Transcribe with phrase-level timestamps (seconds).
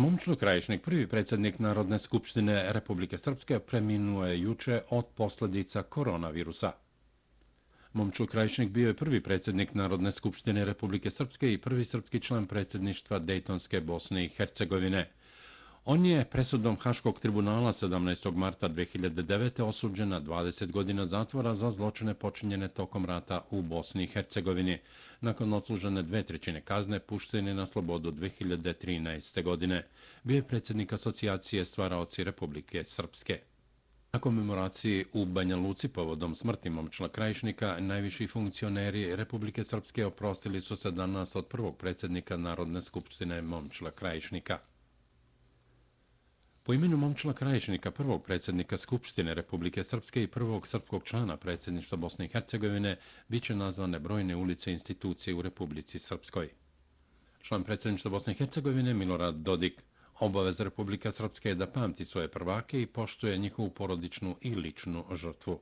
[0.00, 6.72] Momčilo Krajišnik, prvi predsjednik Narodne skupštine Republike Srpske, preminuo je juče od posljedica koronavirusa.
[7.92, 13.18] Momčilo Krajišnik bio je prvi predsjednik Narodne skupštine Republike Srpske i prvi srpski član predsjedništva
[13.18, 15.10] Dejtonske Bosne i Hercegovine.
[15.84, 18.36] On je presudom Haškog tribunala 17.
[18.36, 19.62] marta 2009.
[19.62, 24.78] osuđen na 20 godina zatvora za zločine počinjene tokom rata u Bosni i Hercegovini.
[25.20, 29.42] Nakon odslužene dve trećine kazne, pušten je na slobodu 2013.
[29.42, 29.86] godine.
[30.24, 33.40] Bio je predsjednik asocijacije stvaraoci Republike Srpske.
[34.12, 40.76] Na komemoraciji u Banja Luci povodom smrti Momčila krajišnika, najviši funkcioneri Republike Srpske oprostili su
[40.76, 44.58] se danas od prvog predsjednika Narodne skupštine Momčila krajišnika.
[46.62, 52.24] Po imenu momčila Krajišnika, prvog predsjednika Skupštine Republike Srpske i prvog srpskog člana predsjedništva Bosne
[52.24, 52.96] i Hercegovine,
[53.28, 56.48] bit će nazvane brojne ulice i institucije u Republici Srpskoj.
[57.42, 59.82] Član predsjedništva Bosne i Hercegovine Milorad Dodik
[60.18, 65.60] obavez Republika Srpske je da pamti svoje prvake i poštuje njihovu porodičnu i ličnu žrtvu.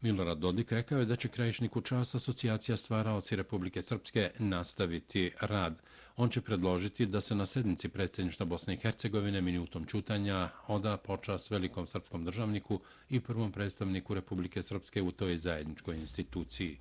[0.00, 5.82] Milorad Dodik rekao je da će krajišniku čas asocijacija stvaraoci Republike Srpske nastaviti rad.
[6.20, 11.50] On će predložiti da se na sednici predsjedništa Bosne i Hercegovine minutom čutanja oda počas
[11.50, 16.78] velikom srpskom državniku i prvom predstavniku Republike Srpske u toj zajedničkoj instituciji.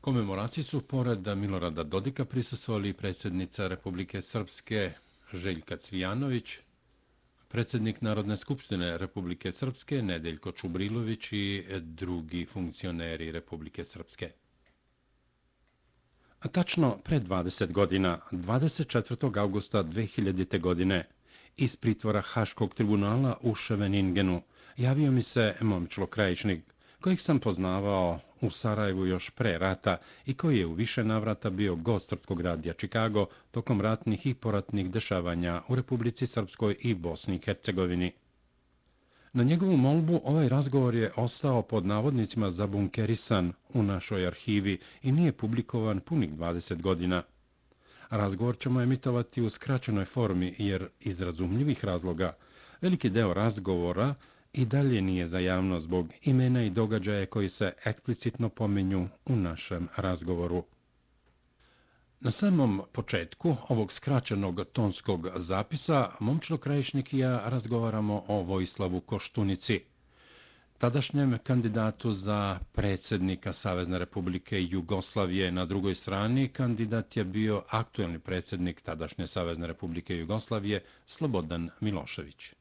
[0.00, 4.92] Komemoraciji su pored Milorada Dodika prisustvovali predsjednica Republike Srpske
[5.32, 6.58] Željka Cvijanović,
[7.48, 14.32] predsjednik Narodne skupštine Republike Srpske Nedeljko Čubrilović i drugi funkcioneri Republike Srpske.
[16.52, 19.38] Tačno pre 20 godina, 24.
[19.38, 20.60] augusta 2000.
[20.60, 21.04] godine,
[21.56, 24.42] iz pritvora Haškog tribunala u Ševeningenu,
[24.76, 26.60] javio mi se momčlo krajičnik,
[27.00, 31.76] kojeg sam poznavao u Sarajevu još pre rata i koji je u više navrata bio
[31.76, 37.40] gost Srpskog radija Čikago tokom ratnih i poratnih dešavanja u Republici Srpskoj i Bosni i
[37.44, 38.12] Hercegovini.
[39.36, 45.32] Na njegovu molbu ovaj razgovor je ostao pod navodnicima zabunkerisan u našoj arhivi i nije
[45.32, 47.22] publikovan punih 20 godina.
[48.10, 52.36] Razgovor ćemo emitovati u skraćenoj formi jer iz razumljivih razloga
[52.80, 54.14] veliki deo razgovora
[54.52, 59.88] i dalje nije za javno zbog imena i događaje koji se eksplicitno pominju u našem
[59.96, 60.64] razgovoru.
[62.26, 69.80] Na samom početku ovog skraćenog tonskog zapisa, momčilo krajišnik i ja razgovaramo o Vojislavu Koštunici,
[70.78, 75.52] tadašnjem kandidatu za predsjednika Savezne republike Jugoslavije.
[75.52, 82.54] Na drugoj strani kandidat je bio aktuelni predsjednik tadašnje Savezne republike Jugoslavije, Slobodan Milošević.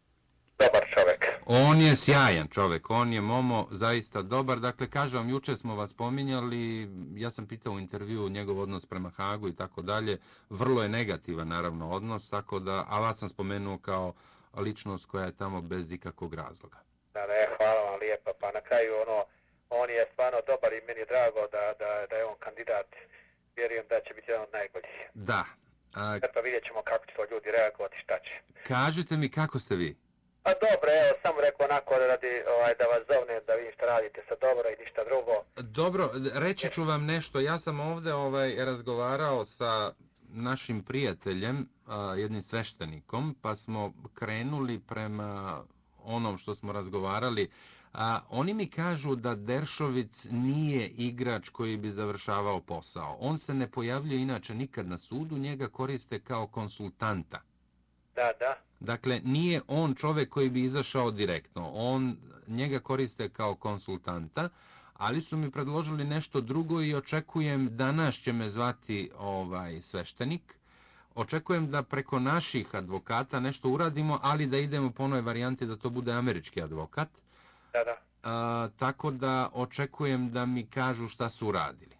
[0.59, 1.14] Dobar čovjek.
[1.47, 4.59] On je sjajan čovjek, on je Momo zaista dobar.
[4.59, 9.09] Dakle, kažem vam, juče smo vas pominjali, ja sam pitao u intervju njegov odnos prema
[9.09, 10.17] Hagu i tako dalje.
[10.49, 14.13] Vrlo je negativan, naravno, odnos, tako da, a vas sam spomenuo kao
[14.57, 16.77] ličnost koja je tamo bez ikakvog razloga.
[17.13, 18.31] Da, ne, hvala vam lijepa.
[18.39, 19.23] Pa na kraju, ono,
[19.69, 22.87] on je stvarno dobar i meni je drago da, da, da je on kandidat.
[23.55, 24.97] Vjerujem da će biti jedan od najboljih.
[25.13, 25.43] Da.
[25.93, 26.19] A...
[26.33, 28.33] Pa vidjet ćemo kako će to ljudi reagovati, šta će.
[28.67, 30.04] Kažite mi, kako ste vi?
[30.45, 34.21] Pa dobro, evo, samo rekao onako radi, ovaj, da vas zovne, da vidim šta radite
[34.29, 35.33] sa dobro i ništa drugo.
[35.55, 37.39] Dobro, reći ću vam nešto.
[37.39, 39.91] Ja sam ovde ovaj, razgovarao sa
[40.29, 45.63] našim prijateljem, a, jednim sveštenikom, pa smo krenuli prema
[46.03, 47.49] onom što smo razgovarali.
[47.93, 53.17] A, oni mi kažu da Deršovic nije igrač koji bi završavao posao.
[53.19, 57.41] On se ne pojavljuje inače nikad na sudu, njega koriste kao konsultanta.
[58.15, 58.55] Da, da.
[58.85, 61.71] Dakle, nije on čovjek koji bi izašao direktno.
[61.73, 64.49] On njega koriste kao konsultanta,
[64.93, 70.55] ali su mi predložili nešto drugo i očekujem danas će me zvati ovaj sveštenik.
[71.15, 75.89] Očekujem da preko naših advokata nešto uradimo, ali da idemo po onoj varijanti da to
[75.89, 77.09] bude američki advokat.
[77.73, 77.97] Da, da.
[78.23, 81.95] A, tako da očekujem da mi kažu šta su uradili.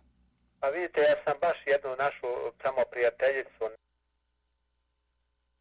[0.59, 2.27] Pa vidite, ja sam baš jednu našu
[2.61, 3.84] samo prijateljicu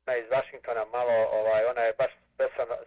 [0.07, 2.13] ona iz Washingtona malo, ovaj, ona je baš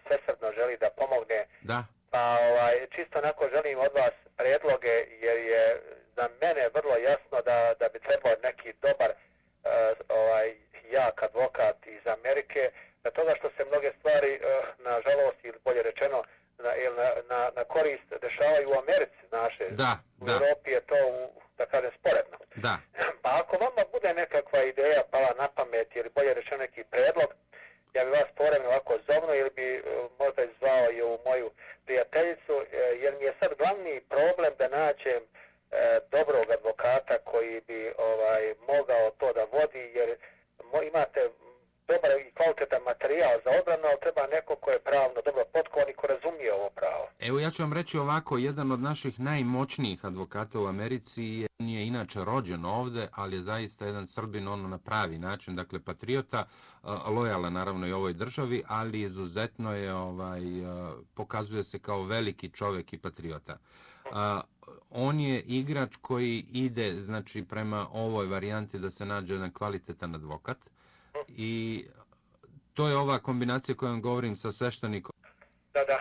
[0.08, 1.46] svesrdno želi da pomogne.
[1.62, 1.84] Da.
[2.12, 5.82] Pa ovaj, čisto onako želim od vas predloge jer je
[6.16, 9.72] za mene vrlo jasno da, da bi trebao neki dobar uh,
[10.10, 10.56] ovaj,
[10.92, 12.72] jak advokat iz Amerike,
[13.04, 16.24] na toga što se mnoge stvari, uh, na žalost ili bolje rečeno,
[16.58, 19.66] na, na, na, na korist dešavaju u Americi, naše.
[19.70, 20.34] Da, u da.
[20.34, 22.38] Europi je to, u, da kažem, sporedno.
[22.56, 22.78] Da.
[23.22, 27.30] Pa ako vama bude nekakva ideja pala na pamet ili bolje rečeno neki predlog,
[27.94, 29.84] ja bi vas povremeno ovako zovno ili bi uh,
[30.20, 31.48] možda izvao i u moju
[31.86, 32.66] prijateljicu, uh,
[33.04, 35.78] jer mi je sad glavni problem da nađem uh,
[36.16, 37.80] dobrog advokata koji bi
[38.12, 40.10] ovaj mogao to da vodi, jer
[40.72, 41.22] mo, imate
[42.38, 46.54] kvalitetan materijal za odbranu, ali treba neko ko je pravno dobro potkovan i ko razumije
[46.54, 47.06] ovo pravo.
[47.20, 51.47] Evo ja ću vam reći ovako, jedan od naših najmoćnijih advokata u Americi je,
[51.78, 56.46] nije inače rođen ovde, ali je zaista jedan srbin ono na pravi način, dakle patriota,
[57.08, 60.42] lojala naravno i ovoj državi, ali izuzetno je ovaj
[61.14, 63.58] pokazuje se kao veliki čovjek i patriota.
[64.90, 70.58] On je igrač koji ide znači prema ovoj varijanti da se nađe jedan kvalitetan advokat
[71.28, 71.86] i
[72.74, 75.14] to je ova kombinacija kojom govorim sa sveštenikom.
[75.74, 75.98] Da, da.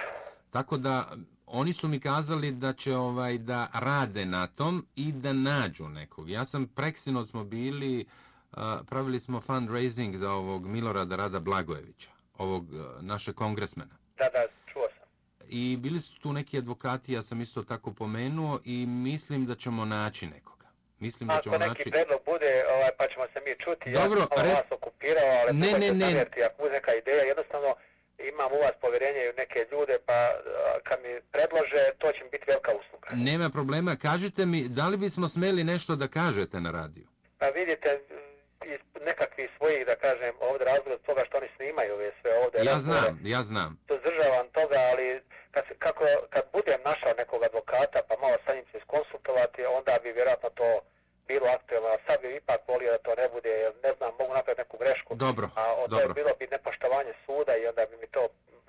[0.51, 1.17] Tako da
[1.47, 6.31] oni su mi kazali da će ovaj da rade na tom i da nađu nekog.
[6.31, 8.05] Ja sam preksino smo bili
[8.53, 8.59] uh,
[8.89, 12.09] pravili smo fundraising za ovog Milorada Rada Blagojevića,
[12.39, 13.95] ovog uh, naše kongresmena.
[14.19, 15.09] Da, da, čuo sam.
[15.49, 19.85] I bili su tu neki advokati, ja sam isto tako pomenuo i mislim da ćemo
[19.85, 20.67] naći nekoga.
[20.99, 23.93] Mislim da ćemo Ako neki predlog bude, ovaj, pa ćemo se mi čuti.
[23.93, 26.13] Dobro, ja sam re- vas okupirao, ali Ne, ne, ne, ne, ne.
[26.15, 26.21] ne.
[26.47, 27.75] Ako bude neka ideja, jednostavno
[28.19, 30.31] imam u vas povjerenje u neke ljude, pa
[30.85, 33.09] kad mi predlože, to će mi biti velika usluga.
[33.13, 37.07] Nema problema, kažite mi, da li bismo smeli nešto da kažete na radiju?
[37.39, 38.01] Pa vidite,
[38.65, 42.65] iz nekakvih svojih, da kažem, ovdje razloga toga što oni snimaju ove sve ovdje.
[42.65, 43.71] Ja znam, ja znam.
[43.89, 45.07] Suzdržavam toga, ali
[45.55, 49.93] kad, se, kako, kad budem našao nekog advokata, pa malo sa njim se iskonsultovati, onda
[50.03, 50.69] bi vjerojatno to
[51.29, 54.33] bilo aktualno, a sad bi ipak volio da to ne bude, jer ne znam, mogu
[54.35, 55.11] napraviti neku grešku.
[55.15, 56.11] Dobro, A o, to dobro.
[56.11, 58.23] je bilo bi nepoštovanje suda i onda bi mi to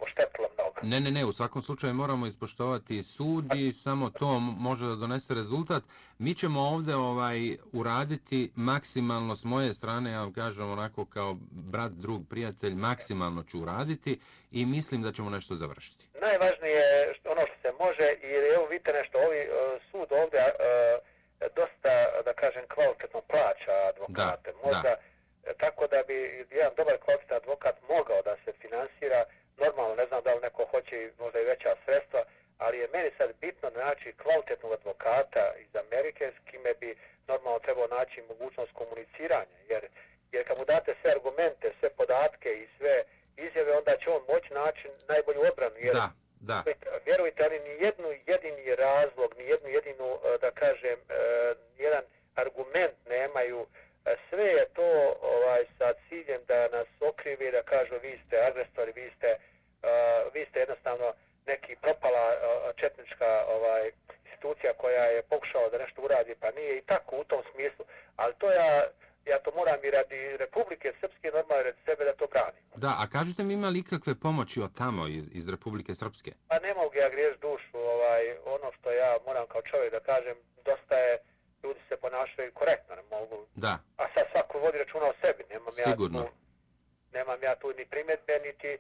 [0.05, 0.66] oštetilo mnogo.
[0.81, 5.33] Ne, ne, ne, u svakom slučaju moramo ispoštovati sud i samo to može da donese
[5.33, 5.83] rezultat.
[6.19, 11.91] Mi ćemo ovde ovaj uraditi maksimalno s moje strane, ja vam kažem onako kao brat,
[11.91, 14.19] drug, prijatelj, maksimalno ću uraditi
[14.51, 16.05] i mislim da ćemo nešto završiti.
[16.21, 21.17] Najvažnije je ono što se može i evo vidite nešto, ovi uh, sud ovdje uh,
[21.41, 21.93] dosta,
[22.25, 24.51] da kažem, kvalitetno plaća advokate.
[24.51, 24.91] Da, Možda,
[25.47, 26.17] e, tako da bi
[26.59, 29.21] jedan dobar kvalitetan advokat mogao da se finansira,
[29.63, 32.21] normalno ne znam da li neko hoće i možda i veća sredstva,
[32.57, 36.89] ali je meni sad bitno naći kvalitetnog advokata iz Amerike s kime bi
[37.27, 39.57] normalno trebao naći mogućnost komuniciranja,
[40.31, 43.03] jer, kad mu date sve argumente, sve podatke i sve
[43.37, 46.09] izjave, onda će on moći naći najbolju obranu, jer Da,
[46.39, 46.63] da.
[47.05, 51.13] vjerujte, ali ni jednu jedini razlog, ni jednu jedinu, e, da kažem, e,
[51.77, 52.03] jedan
[52.35, 53.67] argument nemaju.
[54.05, 54.89] E, Sve je to
[55.21, 59.29] ovaj sa ciljem da nas okrivi, da kažu vi ste agresori, vi ste,
[59.83, 61.13] uh, vi ste jednostavno
[61.45, 63.91] neki propala uh, četnička ovaj
[64.25, 67.85] institucija koja je pokušala da nešto uradi, pa nije i tako u tom smislu.
[68.15, 68.83] Ali to ja,
[69.25, 72.63] ja to moram i radi Republike Srpske, normalno radi sebe da to branim.
[72.75, 76.31] Da, a kažite mi ima li ikakve pomoći od tamo iz, iz Republike Srpske?
[76.49, 78.23] Pa ne mogu ja griješ dušu, ovaj,
[78.55, 81.13] ono što ja moram kao čovjek da kažem, dosta je,
[81.63, 85.73] ljudi se ponašaju korektno, ne mogu, Da, a sad svako vodi računa o sebi, nemam
[85.73, 86.19] Sigurno.
[86.19, 86.31] ja tu,
[87.17, 88.71] nemam ja tu ni primjedbe, niti,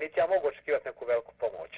[0.00, 1.72] niti ja mogu očekivati neku veliku pomoć.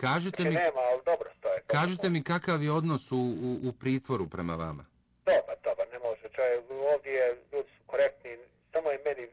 [0.00, 1.58] Znači mi, nema, ali dobro stoje.
[1.66, 4.84] kažite mi kakav je odnos u, u, u pritvoru prema vama?
[5.26, 6.60] Dobar, dobar, ne može čovjek,
[6.94, 8.30] ovdje je, ljudi su korektni,
[8.72, 9.28] samo je meni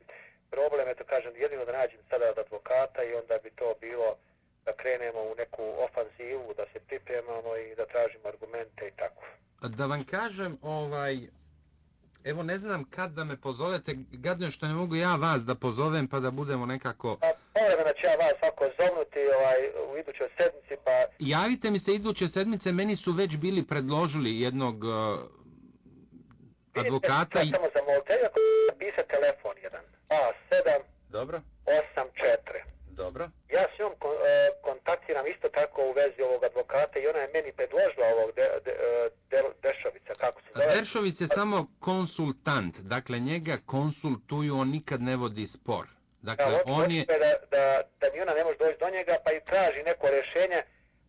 [0.55, 4.09] problem, eto kažem, jedino da nađem sada od advokata i onda bi to bilo
[4.65, 9.23] da krenemo u neku ofanzivu, da se pripremamo i da tražimo argumente i tako.
[9.81, 11.19] Da vam kažem, ovaj,
[12.23, 16.07] evo ne znam kad da me pozovete, gadno što ne mogu ja vas da pozovem
[16.07, 17.17] pa da budemo nekako...
[17.21, 19.59] Pa, povremeno ću ja vas ovako zovnuti ovaj,
[19.93, 24.83] u idućoj sedmici, pa Javite mi se iduće sedmice, meni su već bili predložili jednog
[24.83, 24.91] uh,
[26.73, 27.59] advokata Vidite, i...
[27.59, 28.39] Samo zamolite, ako
[28.71, 29.83] napisati telefon jedan.
[30.09, 30.91] A784.
[31.09, 31.41] Dobro,
[33.03, 33.29] dobro.
[33.55, 37.33] Ja s njom kon, e, kontaktiram isto tako u vezi ovog advokata i ona je
[37.35, 38.20] meni predložila ovog
[40.75, 45.87] Deršović je samo konsultant, dakle njega konsultuju, on nikad ne vodi spor.
[46.21, 47.05] Dakle, Da, on je...
[47.05, 47.17] Da,
[47.57, 50.61] da, da ni ona ne može doći do njega, pa i traži neko rješenje.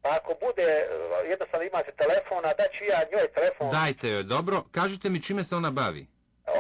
[0.03, 0.87] Pa ako bude, e,
[1.31, 3.71] jednostavno imate telefona, da ću ja njoj telefon.
[3.71, 4.65] Dajte joj, dobro.
[4.73, 6.07] Kažite mi čime se ona bavi.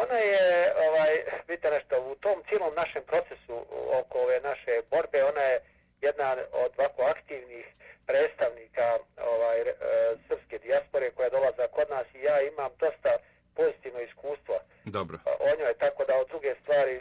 [0.02, 1.12] Ona je, ovaj,
[1.48, 3.54] vidite nešto, u tom cijelom našem procesu
[4.00, 5.60] oko ove naše borbe, ona je
[6.02, 6.28] jedna
[6.64, 7.66] od ovako aktivnih
[8.06, 8.86] predstavnika
[9.34, 9.72] ovaj, e,
[10.28, 13.12] srpske dijaspore koja dolaza kod nas i ja imam dosta
[13.58, 14.54] pozitivno iskustvo
[14.84, 15.18] Dobro.
[15.48, 16.94] o njoj, tako da od druge stvari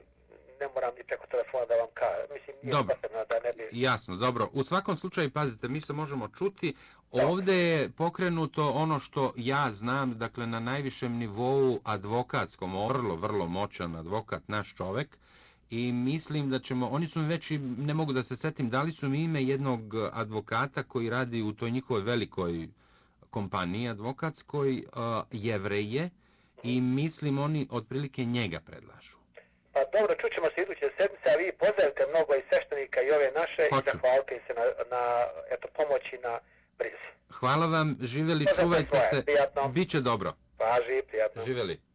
[0.61, 2.27] ne moram ni preko telefona da vam kažem.
[2.35, 2.95] Mislim, nije Dobro.
[2.95, 3.63] potrebno da ne bi...
[3.71, 4.49] Jasno, dobro.
[4.53, 6.75] U svakom slučaju, pazite, mi se možemo čuti.
[7.11, 13.95] Ovde je pokrenuto ono što ja znam, dakle, na najvišem nivou advokatskom, vrlo, vrlo moćan
[13.95, 15.17] advokat, naš čovek.
[15.71, 19.09] I mislim da ćemo, oni su mi već, ne mogu da se setim, dali su
[19.09, 19.81] mi ime jednog
[20.13, 22.67] advokata koji radi u toj njihovoj velikoj
[23.29, 26.09] kompaniji advokatskoj, uh, jevreje,
[26.63, 29.17] i mislim oni otprilike njega predlažu.
[29.73, 33.61] Pa dobro, čućemo se iduće sedmice, a vi pozdravite mnogo i sveštenika i ove naše
[33.69, 33.89] Hoću.
[33.89, 35.01] i zahvalite se na, na
[35.51, 36.39] eto, pomoći na
[36.79, 37.09] brizi.
[37.29, 37.95] Hvala vam,
[38.47, 39.25] Pozdrav čuvajte svoje, se.
[39.25, 39.67] prijatno.
[39.69, 40.33] Biće dobro.
[40.57, 41.45] Paži, prijatno.
[41.45, 41.90] Živjeli.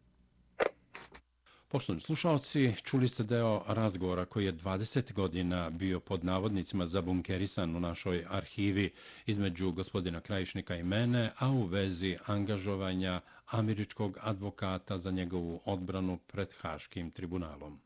[1.69, 7.81] Poštovni slušalci, čuli ste deo razgovora koji je 20 godina bio pod navodnicima zabunkerisan u
[7.81, 8.91] našoj arhivi
[9.27, 16.49] između gospodina Krajišnika i mene, a u vezi angažovanja američkog advokata za njegovu odbranu pred
[16.61, 17.86] Haškim tribunalom.